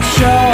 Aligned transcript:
show. 0.00 0.47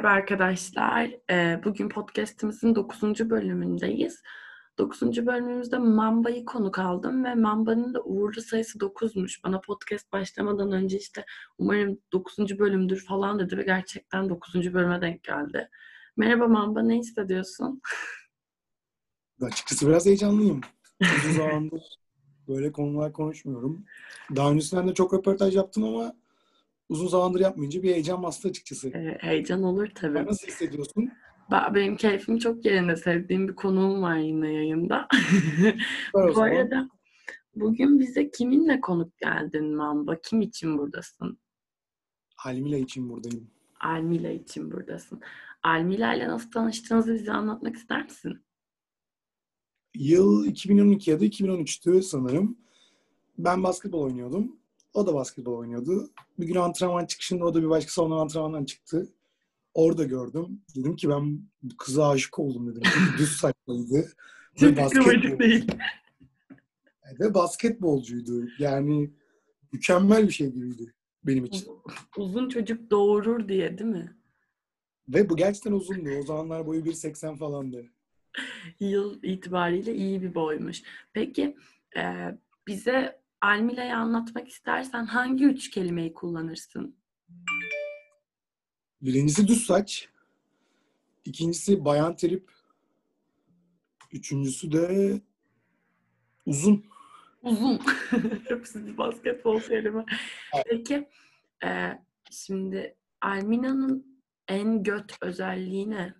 Merhaba 0.00 0.16
arkadaşlar. 0.16 1.10
Ee, 1.30 1.60
Bugün 1.64 1.88
podcastimizin 1.88 2.74
9. 2.74 3.30
bölümündeyiz. 3.30 4.22
9. 4.78 5.26
bölümümüzde 5.26 5.78
Mamba'yı 5.78 6.44
konuk 6.44 6.78
aldım 6.78 7.24
ve 7.24 7.34
Mamba'nın 7.34 7.94
da 7.94 8.02
uğurlu 8.02 8.40
sayısı 8.40 8.78
9'muş. 8.78 9.44
Bana 9.44 9.60
podcast 9.60 10.12
başlamadan 10.12 10.72
önce 10.72 10.98
işte 10.98 11.24
umarım 11.58 11.98
9. 12.12 12.58
bölümdür 12.58 13.04
falan 13.04 13.38
dedi 13.38 13.56
ve 13.58 13.62
gerçekten 13.62 14.28
9. 14.28 14.74
bölüme 14.74 15.00
denk 15.00 15.22
geldi. 15.22 15.68
Merhaba 16.16 16.48
Mamba, 16.48 16.82
ne 16.82 16.96
hissediyorsun? 16.96 17.80
Açıkçası 19.42 19.88
biraz 19.88 20.06
heyecanlıyım. 20.06 20.60
Uzun 21.02 21.32
zamandır 21.32 21.82
böyle 22.48 22.72
konular 22.72 23.12
konuşmuyorum. 23.12 23.84
Daha 24.36 24.50
öncesinden 24.50 24.88
de 24.88 24.94
çok 24.94 25.14
röportaj 25.14 25.56
yaptım 25.56 25.84
ama 25.84 26.14
uzun 26.90 27.06
zamandır 27.08 27.40
yapmayınca 27.40 27.82
bir 27.82 27.92
heyecan 27.92 28.22
bastı 28.22 28.48
açıkçası. 28.48 28.88
Ee, 28.88 29.18
heyecan 29.20 29.62
olur 29.62 29.88
tabii. 29.94 30.26
Nasıl 30.26 30.48
hissediyorsun? 30.48 31.12
Ben, 31.50 31.74
benim 31.74 31.96
keyfim 31.96 32.38
çok 32.38 32.64
yerinde. 32.64 32.96
Sevdiğim 32.96 33.48
bir 33.48 33.54
konuğum 33.54 34.02
var 34.02 34.16
yine 34.16 34.52
yayında. 34.52 35.08
Bu 36.14 36.42
arada 36.42 36.88
bugün 37.54 38.00
bize 38.00 38.30
kiminle 38.30 38.80
konuk 38.80 39.18
geldin 39.18 39.76
Mamba? 39.76 40.20
Kim 40.20 40.40
için 40.40 40.78
buradasın? 40.78 41.38
Almila 42.44 42.76
için 42.76 43.08
buradayım. 43.08 43.50
Almila 43.80 44.30
için 44.30 44.70
buradasın. 44.70 45.20
Almila 45.62 46.14
ile 46.14 46.28
nasıl 46.28 46.50
tanıştığınızı 46.50 47.14
bize 47.14 47.32
anlatmak 47.32 47.76
ister 47.76 48.04
misin? 48.04 48.44
Yıl 49.94 50.46
2012 50.46 51.10
ya 51.10 51.20
da 51.20 51.24
2013'tü 51.24 52.02
sanırım. 52.02 52.58
Ben 53.38 53.62
basketbol 53.62 54.02
oynuyordum. 54.02 54.59
O 54.94 55.06
da 55.06 55.14
basketbol 55.14 55.58
oynuyordu. 55.58 56.10
Bir 56.38 56.46
gün 56.46 56.54
antrenman 56.54 57.06
çıkışında 57.06 57.44
o 57.44 57.54
da 57.54 57.62
bir 57.62 57.68
başka 57.68 57.90
salondan 57.90 58.16
antrenmandan 58.16 58.64
çıktı. 58.64 59.08
Orada 59.74 60.04
gördüm. 60.04 60.60
Dedim 60.76 60.96
ki 60.96 61.08
ben 61.08 61.40
bu 61.62 61.76
kıza 61.76 62.08
aşık 62.08 62.38
oldum 62.38 62.70
dedim. 62.70 62.82
Çünkü 62.84 63.18
düz 63.18 63.36
saçlıydı. 63.36 64.08
Ve 64.62 64.66
basketbol- 64.66 65.38
değil. 65.38 65.72
Ve 67.20 67.34
basketbolcuydu. 67.34 68.48
Yani 68.58 69.10
mükemmel 69.72 70.26
bir 70.26 70.32
şey 70.32 70.50
gibiydi 70.50 70.94
benim 71.24 71.44
için. 71.44 71.68
Uzun 72.16 72.48
çocuk 72.48 72.90
doğurur 72.90 73.48
diye 73.48 73.78
değil 73.78 73.90
mi? 73.90 74.16
Ve 75.08 75.30
bu 75.30 75.36
gerçekten 75.36 75.72
uzundu. 75.72 76.10
O 76.18 76.22
zamanlar 76.22 76.66
boyu 76.66 76.84
1.80 76.84 77.36
falandı. 77.36 77.86
Yıl 78.80 79.22
itibariyle 79.22 79.94
iyi 79.94 80.22
bir 80.22 80.34
boymuş. 80.34 80.82
Peki 81.12 81.56
e, 81.96 82.02
bize 82.66 83.19
Almila'yı 83.40 83.96
anlatmak 83.96 84.48
istersen 84.48 85.04
hangi 85.04 85.44
üç 85.44 85.70
kelimeyi 85.70 86.12
kullanırsın? 86.12 86.96
Birincisi 89.02 89.48
düz 89.48 89.66
saç. 89.66 90.08
İkincisi 91.24 91.84
bayan 91.84 92.16
trip. 92.16 92.52
Üçüncüsü 94.12 94.72
de 94.72 95.20
uzun. 96.46 96.84
Uzun. 97.42 97.78
Hepsi 98.48 98.86
bir 98.86 98.98
basketbol. 98.98 99.60
Evet. 99.70 100.06
Peki 100.70 101.08
e, 101.64 101.98
şimdi 102.30 102.96
Almina'nın 103.20 104.22
en 104.48 104.82
göt 104.82 105.12
özelliği 105.22 105.90
ne? 105.90 106.14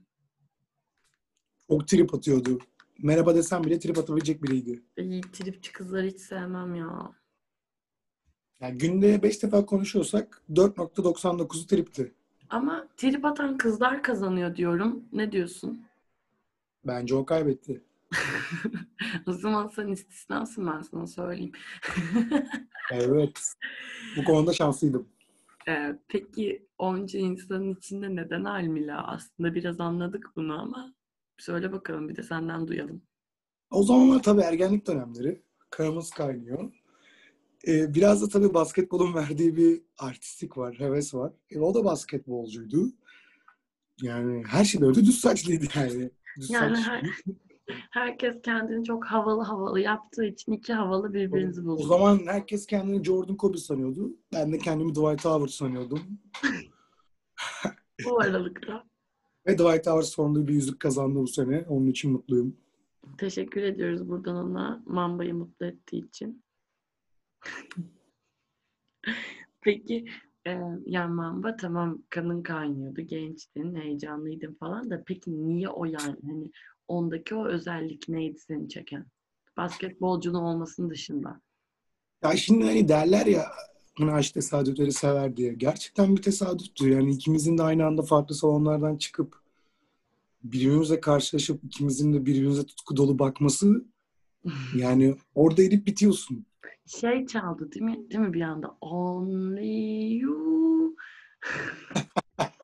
Çok 1.68 1.88
trip 1.88 2.14
atıyordu. 2.14 2.58
Merhaba 2.98 3.34
desem 3.34 3.64
bile 3.64 3.78
trip 3.78 3.98
atabilecek 3.98 4.42
biriydi. 4.42 4.82
İyi 4.96 5.20
tripçi 5.20 5.72
kızları 5.72 6.06
hiç 6.06 6.20
sevmem 6.20 6.74
ya. 6.74 7.19
Yani 8.60 8.78
günde 8.78 9.22
5 9.22 9.42
defa 9.42 9.66
konuşuyorsak 9.66 10.42
4.99'u 10.50 11.66
tripti. 11.66 12.12
Ama 12.50 12.88
trip 12.96 13.24
atan 13.24 13.58
kızlar 13.58 14.02
kazanıyor 14.02 14.56
diyorum. 14.56 15.04
Ne 15.12 15.32
diyorsun? 15.32 15.84
Bence 16.86 17.14
o 17.14 17.24
kaybetti. 17.24 17.82
o 19.26 19.32
zaman 19.32 19.68
sen 19.68 19.88
istisnasın 19.88 20.66
ben 20.66 20.82
sana 20.82 21.06
söyleyeyim. 21.06 21.52
Evet. 22.92 23.54
Bu 24.16 24.24
konuda 24.24 24.52
şanslıydım. 24.52 25.08
Ee, 25.68 25.96
peki 26.08 26.66
onca 26.78 27.18
insanın 27.18 27.74
içinde 27.74 28.16
neden 28.16 28.44
Almila? 28.44 29.06
Aslında 29.08 29.54
biraz 29.54 29.80
anladık 29.80 30.30
bunu 30.36 30.60
ama 30.60 30.94
söyle 31.38 31.72
bakalım 31.72 32.08
bir 32.08 32.16
de 32.16 32.22
senden 32.22 32.68
duyalım. 32.68 33.02
O 33.70 33.82
zamanlar 33.82 34.22
tabii 34.22 34.40
ergenlik 34.40 34.86
dönemleri. 34.86 35.42
Kanımız 35.70 36.10
kaynıyor. 36.10 36.72
Ee, 37.68 37.94
biraz 37.94 38.22
da 38.22 38.28
tabii 38.28 38.54
basketbolun 38.54 39.14
verdiği 39.20 39.56
bir 39.56 39.82
artistik 39.98 40.58
var, 40.58 40.74
heves 40.78 41.14
var. 41.14 41.32
E, 41.50 41.58
o 41.58 41.74
da 41.74 41.84
basketbolcuydu. 41.84 42.86
Yani 44.02 44.42
her 44.46 44.64
şeyde 44.64 44.84
öyle 44.86 45.00
düz 45.00 45.20
saçlıydı 45.20 45.64
yani. 45.76 46.10
Düz 46.40 46.50
Yani 46.50 46.76
saç. 46.76 46.86
her- 46.86 47.02
herkes 47.90 48.42
kendini 48.42 48.84
çok 48.84 49.04
havalı 49.04 49.42
havalı 49.42 49.80
yaptığı 49.80 50.24
için 50.24 50.52
iki 50.52 50.72
havalı 50.72 51.12
birbirinizi 51.14 51.60
O 51.60 51.64
buldu. 51.64 51.82
zaman 51.86 52.20
herkes 52.26 52.66
kendini 52.66 53.04
Jordan 53.04 53.36
Kobe 53.36 53.58
sanıyordu. 53.58 54.10
Ben 54.32 54.52
de 54.52 54.58
kendimi 54.58 54.90
Dwight 54.94 55.24
Howard 55.24 55.48
sanıyordum. 55.48 56.00
Bu 58.04 58.20
aralıkta. 58.20 58.84
Ve 59.46 59.54
Dwight 59.58 59.86
Howard 59.86 60.02
sonunda 60.02 60.48
bir 60.48 60.54
yüzük 60.54 60.80
kazandı 60.80 61.18
bu 61.18 61.26
sene. 61.28 61.64
Onun 61.68 61.86
için 61.86 62.12
mutluyum. 62.12 62.56
Teşekkür 63.18 63.62
ediyoruz 63.62 64.08
buradan 64.08 64.36
ona 64.36 64.82
Mamba'yı 64.86 65.34
mutlu 65.34 65.66
ettiği 65.66 66.08
için. 66.08 66.42
Peki 69.60 70.04
e, 70.46 70.50
yani 70.86 71.14
Mamba 71.14 71.56
tamam 71.56 72.02
kanın 72.10 72.42
kaynıyordu, 72.42 73.00
gençtin, 73.00 73.74
heyecanlıydın 73.74 74.54
falan 74.54 74.90
da 74.90 75.02
peki 75.06 75.46
niye 75.46 75.68
o 75.68 75.84
yani? 75.84 76.16
Hani 76.26 76.50
ondaki 76.88 77.34
o 77.34 77.46
özellik 77.46 78.08
neydi 78.08 78.38
seni 78.38 78.68
çeken? 78.68 79.06
Basketbolcunun 79.56 80.42
olmasının 80.42 80.90
dışında. 80.90 81.40
Ya 82.24 82.36
şimdi 82.36 82.64
hani 82.64 82.88
derler 82.88 83.26
ya 83.26 83.46
hani 83.98 84.12
aşk 84.12 84.34
tesadüfleri 84.34 84.92
sever 84.92 85.36
diye. 85.36 85.54
Gerçekten 85.54 86.16
bir 86.16 86.22
tesadüftü. 86.22 86.90
Yani 86.90 87.10
ikimizin 87.10 87.58
de 87.58 87.62
aynı 87.62 87.86
anda 87.86 88.02
farklı 88.02 88.34
salonlardan 88.34 88.96
çıkıp 88.96 89.40
birbirimizle 90.44 91.00
karşılaşıp 91.00 91.64
ikimizin 91.64 92.12
de 92.12 92.26
birbirimize 92.26 92.66
tutku 92.66 92.96
dolu 92.96 93.18
bakması 93.18 93.84
yani 94.76 95.16
orada 95.34 95.62
edip 95.62 95.86
bitiyorsun. 95.86 96.46
Şey 96.86 97.26
çaldı 97.26 97.72
değil 97.72 97.84
mi? 97.84 98.10
Değil 98.10 98.20
mi 98.20 98.32
bir 98.32 98.40
anda? 98.40 98.76
Only 98.80 100.18
you. 100.18 100.96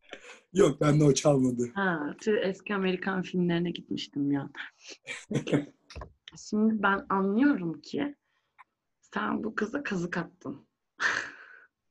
Yok 0.52 0.80
bende 0.80 1.04
o 1.04 1.14
çalmadı. 1.14 1.70
Ha, 1.74 2.14
tüh, 2.20 2.36
eski 2.42 2.74
Amerikan 2.74 3.22
filmlerine 3.22 3.70
gitmiştim 3.70 4.32
ya. 4.32 4.50
Şimdi 6.50 6.82
ben 6.82 7.06
anlıyorum 7.08 7.80
ki 7.80 8.14
sen 9.00 9.44
bu 9.44 9.54
kıza 9.54 9.82
kazık 9.82 10.16
attın. 10.16 10.66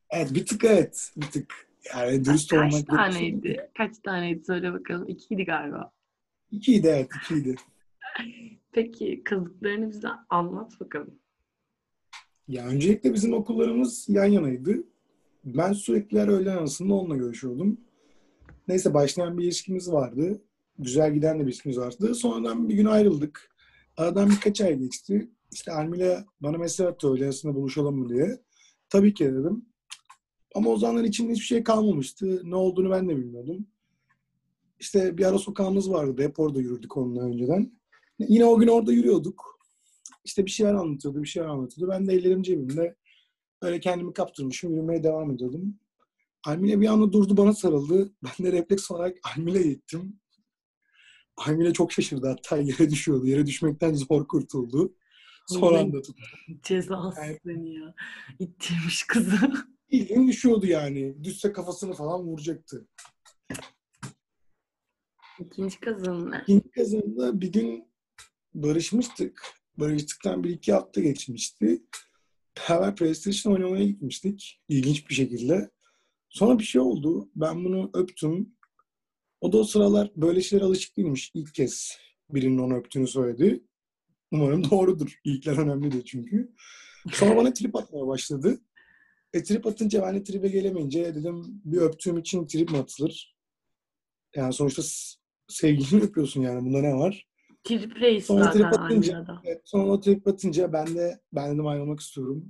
Evet 0.09 0.33
bir 0.33 0.45
tık 0.45 0.63
evet. 0.63 1.11
Bir 1.17 1.31
tık. 1.31 1.67
Yani 1.95 2.25
dürüst 2.25 2.49
Kaç 2.49 2.73
olmak 2.73 2.87
taneydi? 2.87 3.71
Kaç 3.77 3.97
taneydi 3.97 4.43
söyle 4.45 4.73
bakalım. 4.73 5.09
İkiydi 5.09 5.45
galiba. 5.45 5.91
İkiydi 6.51 6.87
evet 6.87 7.09
ikiydi. 7.15 7.55
Peki 8.71 9.23
kazıklarını 9.23 9.89
bize 9.89 10.07
anlat 10.29 10.79
bakalım. 10.79 11.19
Ya 12.47 12.65
öncelikle 12.65 13.13
bizim 13.13 13.33
okullarımız 13.33 14.05
yan 14.09 14.25
yanaydı. 14.25 14.83
Ben 15.45 15.73
sürekli 15.73 16.19
her 16.19 16.27
öğlen 16.27 16.57
arasında 16.57 16.93
onunla 16.93 17.15
görüşüyordum. 17.15 17.77
Neyse 18.67 18.93
başlayan 18.93 19.37
bir 19.37 19.43
ilişkimiz 19.43 19.91
vardı. 19.91 20.41
Güzel 20.79 21.13
giden 21.13 21.35
de 21.35 21.39
bir 21.39 21.47
ilişkimiz 21.47 21.77
vardı. 21.77 22.15
Sonradan 22.15 22.69
bir 22.69 22.75
gün 22.75 22.85
ayrıldık. 22.85 23.55
Aradan 23.97 24.29
birkaç 24.29 24.61
ay 24.61 24.79
geçti. 24.79 25.29
İşte 25.51 25.71
Almila 25.71 26.25
bana 26.41 26.57
mesaj 26.57 26.87
attı 26.87 27.13
öğle 27.13 27.23
arasında 27.23 27.55
buluşalım 27.55 27.95
mı 27.95 28.09
diye. 28.09 28.39
Tabii 28.89 29.13
ki 29.13 29.25
dedim. 29.25 29.65
Ama 30.55 30.69
o 30.69 30.77
zamanlar 30.77 31.03
içimde 31.03 31.31
hiçbir 31.31 31.45
şey 31.45 31.63
kalmamıştı. 31.63 32.41
Ne 32.43 32.55
olduğunu 32.55 32.91
ben 32.91 33.09
de 33.09 33.17
bilmiyordum. 33.17 33.67
İşte 34.79 35.17
bir 35.17 35.25
ara 35.25 35.37
sokağımız 35.37 35.91
vardı. 35.91 36.23
Hep 36.23 36.39
orada 36.39 36.61
yürürdük 36.61 36.97
onunla 36.97 37.21
önceden. 37.21 37.71
Yine 38.19 38.45
o 38.45 38.59
gün 38.59 38.67
orada 38.67 38.91
yürüyorduk. 38.91 39.54
İşte 40.25 40.45
bir 40.45 40.51
şeyler 40.51 40.73
anlatıyordu, 40.73 41.23
bir 41.23 41.27
şeyler 41.27 41.47
anlatıyordu. 41.47 41.91
Ben 41.93 42.07
de 42.07 42.13
ellerim 42.13 42.41
cebimde. 42.41 42.95
Öyle 43.61 43.79
kendimi 43.79 44.13
kaptırmışım, 44.13 44.71
yürümeye 44.73 45.03
devam 45.03 45.31
ediyordum. 45.31 45.79
Almile 46.45 46.81
bir 46.81 46.87
anda 46.87 47.13
durdu, 47.13 47.37
bana 47.37 47.53
sarıldı. 47.53 48.13
Ben 48.23 48.45
de 48.45 48.51
refleks 48.51 48.91
olarak 48.91 49.17
Almile'ye 49.23 49.67
gittim. 49.73 50.19
Almile 51.37 51.73
çok 51.73 51.91
şaşırdı 51.91 52.27
hatta 52.27 52.57
yere 52.57 52.89
düşüyordu. 52.89 53.27
Yere 53.27 53.45
düşmekten 53.45 53.93
zor 53.93 54.27
kurtuldu. 54.27 54.95
Son 55.47 55.73
anda 55.73 56.01
tuttu. 56.01 56.23
Cezası 56.63 57.21
Yani- 57.21 57.39
seni 57.45 57.75
ya. 57.75 57.95
İttirmiş 58.39 59.03
kızı. 59.03 59.37
Bildiğin 59.91 60.27
düşüyordu 60.27 60.65
yani. 60.65 61.23
Düşse 61.23 61.51
kafasını 61.51 61.93
falan 61.93 62.21
vuracaktı. 62.21 62.87
İkinci 65.39 65.77
ne? 65.85 66.41
İkinci 66.41 66.71
kazanında 66.71 67.41
bir 67.41 67.51
gün 67.51 67.87
barışmıştık. 68.53 69.64
Barıştıktan 69.77 70.43
bir 70.43 70.49
iki 70.49 70.73
hafta 70.73 71.01
geçmişti. 71.01 71.83
Beraber 72.57 72.95
PlayStation 72.95 73.53
oynamaya 73.53 73.85
gitmiştik. 73.85 74.61
İlginç 74.69 75.09
bir 75.09 75.15
şekilde. 75.15 75.69
Sonra 76.29 76.59
bir 76.59 76.63
şey 76.63 76.81
oldu. 76.81 77.29
Ben 77.35 77.65
bunu 77.65 77.89
öptüm. 77.93 78.55
O 79.41 79.51
da 79.51 79.57
o 79.57 79.63
sıralar 79.63 80.11
böyle 80.15 80.41
şeylere 80.41 80.65
alışık 80.65 80.97
değilmiş. 80.97 81.31
İlk 81.33 81.53
kez 81.53 81.97
birinin 82.29 82.57
onu 82.57 82.75
öptüğünü 82.75 83.07
söyledi. 83.07 83.63
Umarım 84.31 84.69
doğrudur. 84.69 85.19
İlkler 85.23 85.57
önemlidir 85.57 86.05
çünkü. 86.05 86.53
Sonra 87.13 87.37
bana 87.37 87.53
trip 87.53 87.75
atmaya 87.75 88.07
başladı. 88.07 88.61
E 89.33 89.43
trip 89.43 89.67
atınca 89.67 90.01
ben 90.01 90.15
de 90.15 90.23
tribe 90.23 90.47
gelemeyince 90.47 91.15
dedim 91.15 91.61
bir 91.65 91.77
öptüğüm 91.77 92.17
için 92.17 92.47
trip 92.47 92.71
mi 92.71 92.77
atılır? 92.77 93.35
Yani 94.35 94.53
sonuçta 94.53 94.81
sevgilini 95.47 96.01
öpüyorsun 96.03 96.41
yani. 96.41 96.65
Bunda 96.65 96.81
ne 96.81 96.93
var? 96.93 97.27
Trip 97.65 98.01
reis 98.01 98.25
Sonra 98.25 98.43
zaten 98.43 98.71
trip 98.71 98.73
atınca, 98.73 99.25
evet, 99.43 99.61
sonra 99.65 99.91
o 99.91 99.99
trip 99.99 100.27
atınca 100.27 100.73
ben 100.73 100.87
de 100.95 101.19
ben 101.33 101.53
dedim 101.53 101.67
ayrılmak 101.67 101.99
istiyorum. 101.99 102.45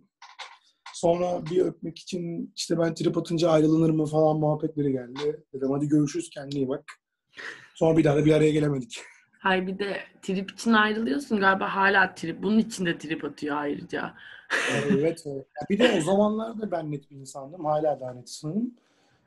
Sonra 0.93 1.45
bir 1.45 1.61
öpmek 1.61 1.99
için 1.99 2.53
işte 2.55 2.79
ben 2.79 2.93
trip 2.93 3.17
atınca 3.17 3.49
ayrılınır 3.49 3.89
mı 3.89 4.05
falan 4.05 4.39
muhabbetleri 4.39 4.91
geldi. 4.91 5.43
Dedim 5.53 5.71
hadi 5.71 5.87
görüşürüz 5.87 6.29
kendine 6.29 6.59
iyi 6.59 6.67
bak. 6.67 6.83
Sonra 7.75 7.97
bir 7.97 8.03
daha 8.03 8.15
da 8.15 8.25
bir 8.25 8.33
araya 8.33 8.51
gelemedik. 8.51 9.01
Hayır 9.39 9.67
bir 9.67 9.79
de 9.79 9.97
trip 10.21 10.51
için 10.51 10.73
ayrılıyorsun 10.73 11.39
galiba 11.39 11.75
hala 11.75 12.15
trip. 12.15 12.43
Bunun 12.43 12.59
için 12.59 12.85
de 12.85 12.97
trip 12.97 13.25
atıyor 13.25 13.57
ayrıca. 13.57 14.15
evet. 14.69 15.23
evet. 15.25 15.47
Bir 15.69 15.79
de 15.79 15.91
o 15.97 16.01
zamanlarda 16.01 16.71
ben 16.71 16.91
net 16.91 17.11
bir 17.11 17.15
insandım. 17.15 17.65
Hala 17.65 17.99
da 17.99 18.13
net 18.13 18.29
insanım. 18.29 18.73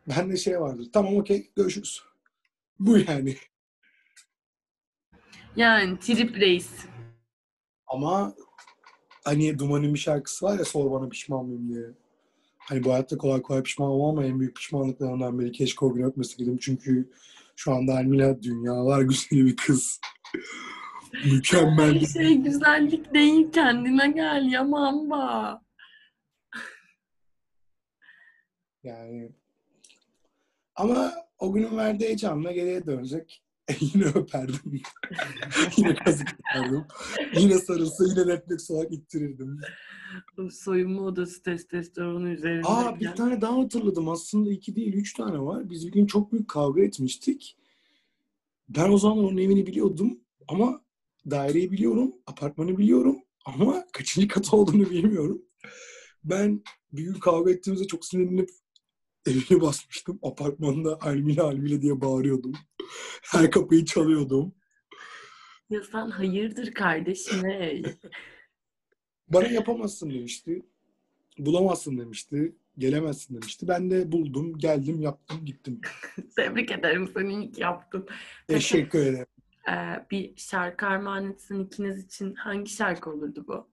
Bende 0.09 0.37
şey 0.37 0.61
vardır. 0.61 0.87
Tamam 0.93 1.17
okey 1.17 1.51
görüşürüz. 1.57 2.03
Bu 2.79 2.99
yani. 2.99 3.37
Yani 5.59 5.99
trip 5.99 6.37
reis. 6.37 6.71
Ama 7.87 8.35
hani 9.25 9.59
Duman'ın 9.59 9.95
bir 9.95 9.99
şarkısı 9.99 10.47
var 10.47 10.59
ya 10.59 10.65
sor 10.65 10.91
bana 10.91 11.09
pişman 11.09 11.47
mıyım 11.47 11.69
diye. 11.69 11.87
Hani 12.59 12.85
bu 12.85 12.93
hayatta 12.93 13.19
kolay 13.19 13.43
kolay 13.43 13.63
pişman 13.63 13.89
olmam 13.89 14.11
ama 14.19 14.25
en 14.25 14.41
büyük 14.41 14.57
pişmanlıklarından 14.57 15.39
biri 15.39 15.53
keşke 15.53 15.85
o 15.85 15.95
gün 15.95 16.03
öpmeseydim. 16.03 16.59
Çünkü 16.59 17.11
şu 17.57 17.73
anda 17.75 17.93
Almila 17.93 18.43
dünyalar 18.43 19.03
güzeli 19.11 19.47
bir 19.47 19.57
kız. 19.57 20.01
Mükemmel 21.25 21.95
Her 21.95 22.01
bir 22.01 22.07
şey 22.07 22.35
güzellik 22.35 23.15
değil 23.15 23.53
kendine 23.53 24.11
gel 24.11 24.53
ya 24.53 24.65
mamba. 24.65 25.63
yani. 28.83 29.33
Ama 30.75 31.13
o 31.39 31.53
günün 31.53 31.77
verdiği 31.77 32.05
heyecanla 32.05 32.53
geriye 32.53 32.87
dönsek 32.87 33.43
yine 33.81 34.05
öperdim. 34.05 34.81
yine 35.77 35.95
kazık 35.95 36.29
yapardım. 36.29 36.87
Yine 37.37 37.59
sarılsa 37.59 38.05
yine 38.05 38.27
refleks 38.27 38.71
olarak 38.71 38.93
ittirirdim. 38.93 39.61
Soyunma 40.51 41.03
odası 41.03 41.43
testosteronu 41.43 42.29
üzerinde. 42.29 42.69
Aa 42.69 43.01
bir 43.01 43.13
tane 43.13 43.41
daha 43.41 43.59
hatırladım. 43.59 44.09
Aslında 44.09 44.51
iki 44.51 44.77
değil 44.77 44.93
üç 44.93 45.15
tane 45.15 45.39
var. 45.39 45.71
Biz 45.71 45.87
bir 45.87 45.93
gün 45.93 46.07
çok 46.07 46.33
büyük 46.33 46.49
kavga 46.49 46.83
etmiştik. 46.83 47.57
Ben 48.69 48.91
o 48.91 48.99
zaman 48.99 49.19
onun 49.19 49.39
evini 49.39 49.67
biliyordum 49.67 50.21
ama 50.49 50.81
daireyi 51.31 51.73
biliyorum, 51.73 52.13
apartmanı 52.27 52.79
biliyorum 52.79 53.17
ama 53.45 53.85
kaçıncı 53.93 54.29
kat 54.29 54.55
olduğunu 54.55 54.91
bilmiyorum. 54.91 55.43
Ben 56.25 56.63
bir 56.93 57.03
gün 57.03 57.15
kavga 57.15 57.51
ettiğimizde 57.51 57.87
çok 57.87 58.05
sinirlenip 58.05 58.51
evini 59.27 59.61
basmıştım. 59.61 60.19
Apartmanda 60.23 60.99
Almile 61.01 61.43
Almile 61.43 61.83
diye 61.83 62.01
bağırıyordum. 62.01 62.53
Her 63.23 63.51
kapıyı 63.51 63.85
çalıyordum. 63.85 64.55
Ya 65.71 65.83
sen 65.83 66.11
hayırdır 66.11 66.75
kardeşim 66.75 67.47
ey. 67.47 67.83
Bana 69.29 69.49
yapamazsın 69.49 70.11
demişti. 70.11 70.63
Bulamazsın 71.39 71.99
demişti. 71.99 72.57
Gelemezsin 72.79 73.35
demişti. 73.35 73.69
Ben 73.69 73.91
de 73.91 74.13
buldum, 74.13 74.59
geldim, 74.59 75.01
yaptım, 75.01 75.45
gittim. 75.45 75.81
Tebrik 76.37 76.71
ederim 76.71 77.11
seni 77.15 77.35
iyi 77.35 77.53
ki 77.53 77.61
yaptın. 77.61 78.07
Teşekkür 78.49 78.99
ederim. 79.07 79.27
Ee, 79.69 80.07
bir 80.11 80.37
şarkı 80.37 80.87
armağan 80.87 81.31
etsin 81.31 81.65
ikiniz 81.65 82.05
için 82.05 82.35
hangi 82.35 82.71
şarkı 82.71 83.11
olurdu 83.11 83.45
bu? 83.49 83.69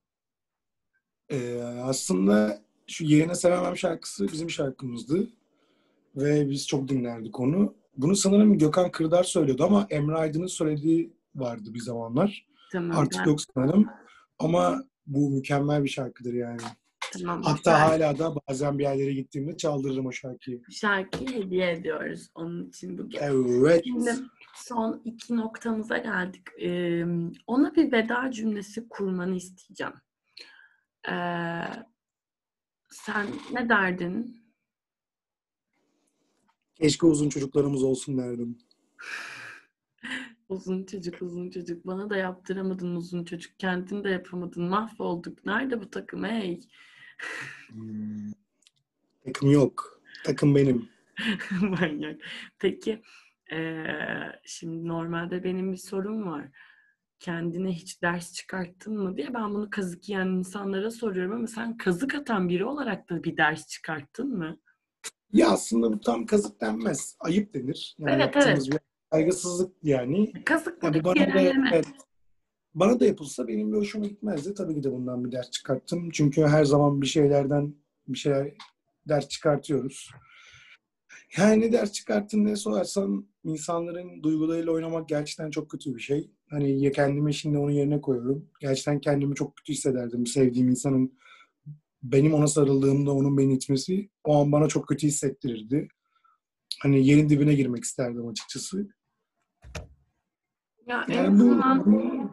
Ee, 1.30 1.62
aslında 1.62 2.62
şu 2.88 3.04
Yeğene 3.04 3.36
Sevemem 3.36 3.78
şarkısı 3.78 4.28
bizim 4.28 4.50
şarkımızdı. 4.50 5.28
Ve 6.16 6.50
biz 6.50 6.68
çok 6.68 6.88
dinlerdik 6.88 7.40
onu. 7.40 7.76
Bunu 7.98 8.16
sanırım 8.16 8.58
Gökhan 8.58 8.92
Kırdar 8.92 9.24
söylüyordu 9.24 9.64
ama 9.64 9.88
Emre 9.90 10.16
Aydın'ın 10.18 10.48
söylediği 10.48 11.14
vardı 11.36 11.74
bir 11.74 11.80
zamanlar. 11.80 12.48
Tamam. 12.72 12.98
Artık 12.98 13.20
ben- 13.26 13.30
yok 13.30 13.40
sanırım. 13.56 13.90
Ama 14.40 14.84
bu 15.08 15.30
mükemmel 15.30 15.84
bir 15.84 15.90
şarkıdır 15.90 16.34
yani. 16.34 16.62
Tamam. 17.14 17.44
Hatta 17.44 17.72
şarkı- 17.72 18.04
hala 18.06 18.20
da 18.20 18.36
bazen 18.50 18.80
bir 18.80 18.84
yerlere 18.84 19.14
gittiğimde 19.14 19.58
çaldırırım 19.58 20.06
o 20.06 20.12
şarkıyı. 20.12 20.62
şarkıyı 20.72 21.30
hediye 21.30 21.72
ediyoruz 21.72 22.30
onun 22.36 22.68
için 22.68 22.98
bugün. 22.98 23.18
Evet. 23.22 23.84
Şimdi 23.84 24.12
son 24.56 25.02
iki 25.06 25.38
noktamıza 25.38 25.98
geldik. 25.98 26.42
Ee, 26.62 27.06
ona 27.48 27.76
bir 27.76 27.92
veda 27.92 28.32
cümlesi 28.32 28.90
kurmanı 28.90 29.36
isteyeceğim. 29.36 29.94
Ee, 31.10 31.62
sen 32.90 33.28
ne 33.54 33.70
derdin? 33.70 34.45
Keşke 36.76 37.06
uzun 37.06 37.30
çocuklarımız 37.30 37.84
olsun 37.84 38.18
derdim. 38.18 38.58
Uzun 40.50 40.86
çocuk, 40.86 41.22
uzun 41.22 41.50
çocuk. 41.50 41.88
Bana 41.88 42.10
da 42.10 42.18
yaptıramadın 42.18 42.96
uzun 42.96 43.24
çocuk. 43.26 43.60
Kendin 43.60 44.04
de 44.04 44.10
yapamadın. 44.10 44.64
Mahvolduk. 44.64 45.46
Nerede 45.46 45.82
bu 45.82 45.90
takım 45.90 46.24
hey? 46.24 46.62
Hmm. 47.68 48.32
Takım 49.26 49.52
yok. 49.52 50.02
Takım 50.24 50.56
benim. 50.56 50.90
Manyak. 51.62 52.22
Peki 52.60 53.02
eee, 53.52 54.40
şimdi 54.46 54.88
normalde 54.88 55.44
benim 55.44 55.72
bir 55.72 55.78
sorum 55.78 56.28
var. 56.28 56.48
Kendine 57.20 57.72
hiç 57.72 58.02
ders 58.02 58.34
çıkarttın 58.34 58.98
mı 58.98 59.18
diye 59.18 59.34
ben 59.34 59.54
bunu 59.54 59.70
kazık 59.70 60.10
yiyen 60.10 60.28
insanlara 60.28 60.92
soruyorum 60.92 61.32
ama 61.36 61.48
sen 61.48 61.78
kazık 61.78 62.16
atan 62.16 62.50
biri 62.50 62.66
olarak 62.66 63.10
da 63.10 63.24
bir 63.24 63.38
ders 63.38 63.68
çıkarttın 63.68 64.38
mı? 64.38 64.58
Ya 65.36 65.50
aslında 65.50 65.94
bu 65.94 66.00
tam 66.00 66.26
kazık 66.26 66.62
denmez. 66.62 67.16
Ayıp 67.20 67.54
denir. 67.54 67.96
Yani 68.00 68.12
Evet, 68.12 68.36
yaptığımız 68.36 68.72
bir 68.72 68.80
saygısızlık 69.14 69.74
yani. 69.84 70.34
Kazık 70.46 70.84
Ya 70.84 70.94
bu 70.94 71.04
buradaki 71.04 71.34
bana 71.34 71.36
da, 71.36 71.76
evet, 71.76 71.86
bana 72.74 73.00
da 73.00 73.06
yapılsa 73.06 73.48
benim 73.48 73.72
bir 73.72 73.78
hoşuma 73.78 74.06
gitmezdi. 74.06 74.54
Tabii 74.54 74.76
ki 74.76 74.84
de 74.84 74.92
bundan 74.92 75.26
bir 75.26 75.32
ders 75.32 75.52
çıkarttım. 75.52 76.10
Çünkü 76.10 76.42
her 76.42 76.66
zaman 76.66 77.02
bir 77.02 77.08
şeylerden 77.08 77.76
bir 78.08 78.18
şeyler 78.18 78.54
ders 79.10 79.28
çıkartıyoruz. 79.28 80.10
Yani 81.38 81.62
ne 81.62 81.72
ders 81.72 81.92
çıkarttın 81.92 82.46
ne 82.46 82.56
sorarsan 82.56 83.28
insanların 83.44 84.24
duygularıyla 84.24 84.72
oynamak 84.72 85.10
gerçekten 85.10 85.50
çok 85.50 85.72
kötü 85.72 85.96
bir 85.96 86.02
şey. 86.02 86.32
Hani 86.50 86.82
ya 86.84 86.92
kendimi 86.92 87.34
şimdi 87.34 87.58
onun 87.58 87.72
yerine 87.72 88.02
koyuyorum. 88.02 88.50
Gerçekten 88.60 89.00
kendimi 89.00 89.36
çok 89.36 89.56
kötü 89.56 89.74
hissederdim. 89.74 90.28
Sevdiğim 90.28 90.70
insanın 90.70 91.18
benim 92.12 92.34
ona 92.34 92.48
sarıldığımda 92.48 93.12
onun 93.12 93.38
beni 93.38 93.54
itmesi 93.54 94.10
o 94.24 94.42
an 94.42 94.52
bana 94.52 94.68
çok 94.68 94.88
kötü 94.88 95.08
hissettirirdi. 95.08 95.88
Hani 96.82 97.08
yerin 97.08 97.30
dibine 97.30 97.54
girmek 97.54 97.84
isterdim 97.84 98.28
açıkçası. 98.28 98.88
Ya 100.88 101.06
en 101.10 101.14
Yani 101.14 101.40
bu, 101.40 101.44
azından 101.44 101.86
bu 101.86 102.30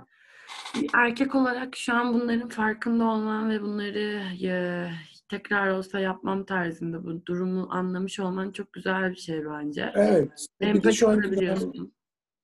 erkek 0.94 1.34
olarak 1.34 1.76
şu 1.76 1.94
an 1.94 2.14
bunların 2.14 2.48
farkında 2.48 3.04
olman 3.04 3.50
ve 3.50 3.62
bunları 3.62 4.22
ya, 4.38 4.90
tekrar 5.28 5.68
olsa 5.68 6.00
yapmam 6.00 6.44
tarzında 6.44 7.04
bu 7.04 7.26
durumu 7.26 7.68
anlamış 7.70 8.20
olman 8.20 8.50
çok 8.50 8.72
güzel 8.72 9.10
bir 9.10 9.16
şey 9.16 9.44
bence. 9.46 9.92
evet. 9.94 10.46
Empati 10.60 10.96
şu 10.96 11.08
anki 11.08 11.32
dönem, 11.32 11.90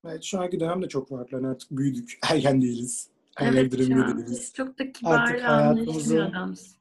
evet, 0.07 0.23
şu 0.23 0.41
anki 0.41 0.61
dönem 0.61 0.83
de 0.83 0.89
çok 0.89 1.09
farklı. 1.09 1.37
Hani 1.37 1.49
artık 1.49 1.71
büyüdük. 1.71 2.19
Ergen 2.31 2.63
değiliz. 2.63 3.11
Evet 3.41 3.73
değiliz. 3.73 4.53
çok 4.55 4.79
da 4.79 4.93
kibar 4.93 5.41
anlayışlı 5.41 6.25
adamsın. 6.25 6.78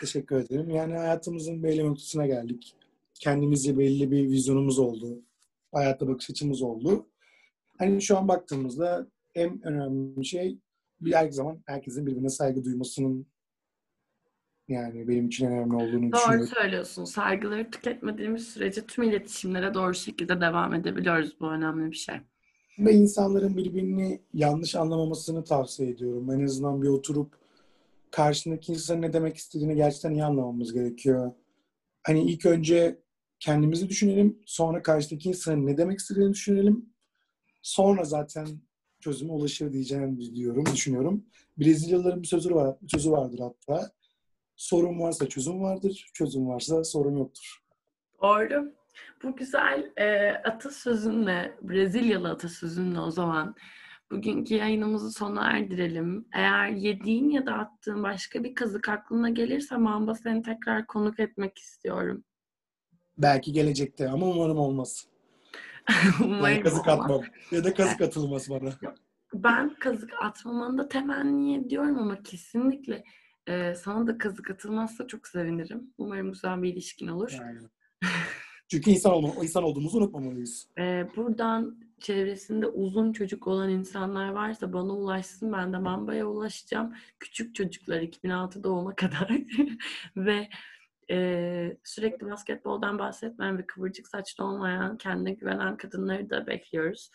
Teşekkür 0.00 0.36
ederim. 0.36 0.70
Yani 0.70 0.96
hayatımızın 0.96 1.62
belli 1.62 1.86
noktasına 1.86 2.26
geldik. 2.26 2.74
Kendimizce 3.14 3.78
belli 3.78 4.10
bir 4.10 4.30
vizyonumuz 4.30 4.78
oldu. 4.78 5.22
Hayatta 5.72 6.08
bakış 6.08 6.30
açımız 6.30 6.62
oldu. 6.62 7.06
Hani 7.78 8.02
şu 8.02 8.18
an 8.18 8.28
baktığımızda 8.28 9.08
en 9.34 9.62
önemli 9.62 10.24
şey 10.24 10.58
bir 11.00 11.12
her 11.12 11.30
zaman 11.30 11.62
herkesin 11.66 12.06
birbirine 12.06 12.28
saygı 12.28 12.64
duymasının 12.64 13.26
yani 14.68 15.08
benim 15.08 15.26
için 15.26 15.46
önemli 15.46 15.74
olduğunu 15.74 16.12
Doğru 16.12 16.12
düşünüyorum. 16.12 16.46
söylüyorsun. 16.54 17.04
Saygıları 17.04 17.70
tüketmediğimiz 17.70 18.48
sürece 18.48 18.86
tüm 18.86 19.04
iletişimlere 19.04 19.74
doğru 19.74 19.94
şekilde 19.94 20.40
devam 20.40 20.74
edebiliyoruz. 20.74 21.40
Bu 21.40 21.50
önemli 21.50 21.90
bir 21.90 21.96
şey. 21.96 22.14
Ve 22.78 22.92
insanların 22.92 23.56
birbirini 23.56 24.20
yanlış 24.34 24.74
anlamamasını 24.74 25.44
tavsiye 25.44 25.90
ediyorum. 25.90 26.30
En 26.30 26.44
azından 26.44 26.82
bir 26.82 26.88
oturup 26.88 27.38
karşındaki 28.12 28.72
insanın 28.72 29.02
ne 29.02 29.12
demek 29.12 29.36
istediğini 29.36 29.76
gerçekten 29.76 30.12
iyi 30.12 30.24
anlamamız 30.24 30.72
gerekiyor. 30.72 31.32
Hani 32.02 32.30
ilk 32.30 32.46
önce 32.46 32.98
kendimizi 33.40 33.88
düşünelim, 33.88 34.38
sonra 34.46 34.82
karşıdaki 34.82 35.28
insanın 35.28 35.66
ne 35.66 35.76
demek 35.76 35.98
istediğini 35.98 36.32
düşünelim. 36.32 36.86
Sonra 37.62 38.04
zaten 38.04 38.46
çözüme 39.00 39.32
ulaşır 39.32 39.72
diyeceğim 39.72 40.20
diyorum, 40.34 40.64
düşünüyorum. 40.72 41.24
Brezilyalıların 41.58 42.22
bir 42.22 42.28
sözü 42.28 42.54
var, 42.54 42.76
bir 42.82 42.88
sözü 42.88 43.10
vardır 43.10 43.38
hatta. 43.38 43.90
Sorun 44.56 45.00
varsa 45.00 45.28
çözüm 45.28 45.62
vardır, 45.62 46.10
çözüm 46.14 46.48
varsa 46.48 46.84
sorun 46.84 47.16
yoktur. 47.16 47.58
Doğru. 48.22 48.72
Bu 49.22 49.36
güzel 49.36 49.92
e, 49.96 50.30
atasözünle, 50.30 51.58
Brezilyalı 51.62 52.30
atasözünle 52.30 53.00
o 53.00 53.10
zaman 53.10 53.54
bugünkü 54.12 54.54
yayınımızı 54.54 55.12
sona 55.12 55.50
erdirelim. 55.50 56.28
Eğer 56.32 56.68
yediğin 56.68 57.30
ya 57.30 57.46
da 57.46 57.52
attığın 57.54 58.02
başka 58.02 58.44
bir 58.44 58.54
kazık 58.54 58.88
aklına 58.88 59.30
gelirse 59.30 59.76
Mamba 59.76 60.14
seni 60.14 60.42
tekrar 60.42 60.86
konuk 60.86 61.20
etmek 61.20 61.58
istiyorum. 61.58 62.24
Belki 63.18 63.52
gelecekte 63.52 64.08
ama 64.08 64.26
umarım 64.26 64.58
olmaz. 64.58 65.06
Umarım 66.24 66.44
Yani 66.44 66.62
kazık 66.62 66.88
olmaz. 66.88 67.00
atmam. 67.00 67.22
Ya 67.50 67.64
da 67.64 67.74
kazık 67.74 68.00
atılmaz 68.08 68.50
bana. 68.50 68.70
Ben 69.34 69.74
kazık 69.74 70.10
atmamanı 70.22 70.78
da 70.78 70.88
temenni 70.88 71.56
ediyorum 71.56 71.98
ama 71.98 72.22
kesinlikle 72.22 73.04
e, 73.46 73.74
sana 73.74 74.06
da 74.06 74.18
kazık 74.18 74.50
atılmazsa 74.50 75.06
çok 75.06 75.28
sevinirim. 75.28 75.94
Umarım 75.98 76.32
güzel 76.32 76.62
bir 76.62 76.72
ilişkin 76.72 77.08
olur. 77.08 77.30
Yani. 77.32 77.58
Çünkü 78.68 78.90
insan, 78.90 79.12
olma, 79.12 79.34
insan 79.42 79.62
olduğumuzu 79.62 79.98
unutmamalıyız. 79.98 80.68
Ee, 80.78 81.06
buradan 81.16 81.76
çevresinde 82.00 82.66
uzun 82.66 83.12
çocuk 83.12 83.46
olan 83.46 83.70
insanlar 83.70 84.28
varsa 84.28 84.72
bana 84.72 84.92
ulaşsın. 84.92 85.52
Ben 85.52 85.72
de 85.72 85.78
Mamba'ya 85.78 86.26
ulaşacağım. 86.26 86.94
Küçük 87.20 87.54
çocuklar 87.54 88.00
2006 88.00 88.64
doğuma 88.64 88.94
kadar. 88.94 89.30
ve 90.16 90.48
e, 91.10 91.76
sürekli 91.84 92.26
basketboldan 92.26 92.98
bahsetmeyen 92.98 93.58
ve 93.58 93.66
kıvırcık 93.66 94.08
saçlı 94.08 94.44
olmayan, 94.44 94.98
kendine 94.98 95.32
güvenen 95.32 95.76
kadınları 95.76 96.30
da 96.30 96.46
bekliyoruz. 96.46 97.10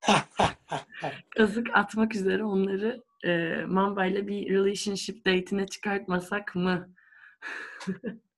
Kazık 1.36 1.66
atmak 1.72 2.14
üzere 2.14 2.44
onları 2.44 3.02
e, 3.24 3.64
Mamba 3.66 4.06
ile 4.06 4.26
bir 4.26 4.50
relationship 4.50 5.26
date'ine 5.26 5.66
çıkartmasak 5.66 6.54
mı? 6.54 6.94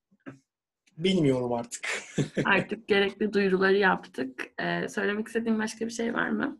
Bilmiyorum 0.99 1.53
artık. 1.53 1.89
Artık 2.45 2.89
gerekli 2.89 3.33
duyuruları 3.33 3.77
yaptık. 3.77 4.45
Ee, 4.59 4.89
söylemek 4.89 5.27
istediğin 5.27 5.59
başka 5.59 5.87
bir 5.87 5.91
şey 5.91 6.15
var 6.15 6.29
mı? 6.29 6.59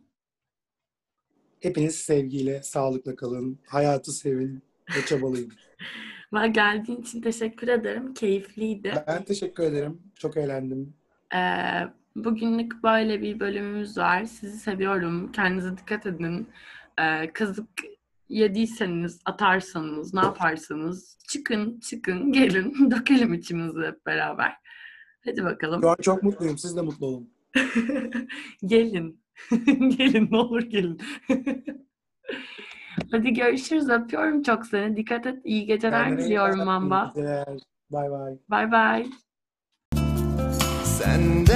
Hepiniz 1.59 1.95
sevgiyle, 1.95 2.63
sağlıkla 2.63 3.15
kalın. 3.15 3.59
Hayatı 3.67 4.11
sevin 4.11 4.63
ve 4.97 5.05
çabalayın. 5.05 5.53
Ve 6.33 6.47
geldiğin 6.47 7.01
için 7.01 7.21
teşekkür 7.21 7.67
ederim. 7.67 8.13
Keyifliydi. 8.13 9.03
Ben 9.07 9.23
teşekkür 9.23 9.63
ederim. 9.63 10.01
Çok 10.15 10.37
eğlendim. 10.37 10.93
Ee, 11.35 11.39
bugünlük 12.15 12.83
böyle 12.83 13.21
bir 13.21 13.39
bölümümüz 13.39 13.97
var. 13.97 14.25
Sizi 14.25 14.57
seviyorum. 14.57 15.31
Kendinize 15.31 15.77
dikkat 15.77 16.05
edin. 16.05 16.47
Ee, 16.99 17.33
kazık 17.33 17.67
yediyseniz, 18.29 19.19
atarsanız, 19.25 20.13
ne 20.13 20.19
yaparsanız 20.19 21.17
çıkın, 21.27 21.79
çıkın, 21.79 22.31
gelin. 22.31 22.91
Dökelim 22.91 23.33
içimizi 23.33 23.81
hep 23.81 24.05
beraber. 24.05 24.53
Hadi 25.25 25.43
bakalım. 25.43 25.81
Şu 25.81 25.89
an 25.89 25.97
çok 26.01 26.23
mutluyum. 26.23 26.57
Siz 26.57 26.77
de 26.77 26.81
mutlu 26.81 27.05
olun. 27.05 27.29
gelin. 28.65 29.23
gelin 29.97 30.27
ne 30.31 30.37
olur 30.37 30.61
gelin. 30.61 31.01
Hadi 33.11 33.33
görüşürüz. 33.33 33.89
Öpüyorum 33.89 34.43
çok 34.43 34.65
seni. 34.65 34.97
Dikkat 34.97 35.25
et. 35.25 35.39
İyi 35.43 35.65
geceler 35.65 36.07
Kendine 36.07 36.25
diliyorum. 36.25 36.65
Mamba. 36.65 37.11
İyi 37.15 37.19
geceler. 37.19 37.59
Bay 37.89 38.11
bay. 38.11 38.37
Bay 38.49 38.71
bay. 38.71 39.07
Senden 40.83 41.46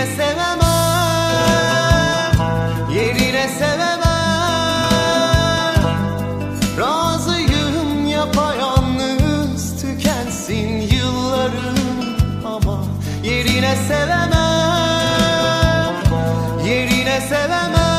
Yerine 0.00 0.16
sevemem 0.16 0.60
Yerine 2.94 3.48
sevemem. 3.48 4.00
Razıyım 6.78 8.08
yapayalnız 8.08 9.82
Tükensin 9.82 10.80
yıllarım 10.80 11.78
ama 12.44 12.84
Yerine 13.24 13.76
sevemem 13.88 14.34
Yerine 16.66 17.20
sevemem. 17.20 17.89